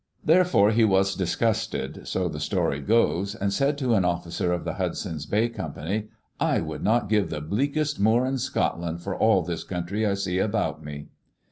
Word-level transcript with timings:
Therefore 0.25 0.71
he 0.71 0.83
was 0.83 1.13
disgusted, 1.13 2.07
so 2.07 2.27
the 2.27 2.39
story 2.39 2.79
goes, 2.79 3.35
and 3.35 3.53
said 3.53 3.77
to 3.77 3.93
an 3.93 4.03
officer 4.03 4.51
of 4.51 4.63
the 4.65 4.73
Hudson's 4.73 5.27
Bay 5.27 5.47
Company, 5.47 6.07
"I 6.39 6.59
would 6.59 6.83
not 6.83 7.07
give 7.07 7.29
the 7.29 7.39
bleakest 7.39 7.99
moor 7.99 8.25
in 8.25 8.39
Scot 8.39 8.79
land 8.81 9.03
for 9.03 9.15
all 9.15 9.43
this 9.43 9.63
country 9.63 10.07
I 10.07 10.15
see 10.15 10.39
about 10.39 10.83
me.' 10.83 11.09